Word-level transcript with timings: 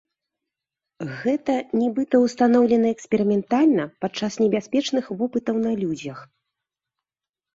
Гэта, 1.19 1.53
нібыта, 1.81 2.15
устаноўлена 2.25 2.87
эксперыментальна 2.95 3.83
падчас 4.05 4.33
небяспечных 4.45 5.05
вопытаў 5.19 5.55
на 5.67 5.71
людзях. 5.83 6.17